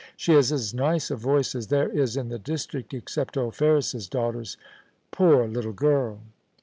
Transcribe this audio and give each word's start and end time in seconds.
She 0.17 0.33
has 0.33 0.51
as 0.51 0.73
nice 0.73 1.11
a 1.11 1.15
voice 1.15 1.53
as 1.53 1.67
there 1.67 1.87
is 1.87 2.17
in 2.17 2.29
the 2.29 2.39
district, 2.39 2.91
except 2.91 3.37
old 3.37 3.53
Ferris's 3.53 4.07
daughter's— 4.09 4.57
poor 5.11 5.47
little 5.47 5.73
girl 5.73 6.21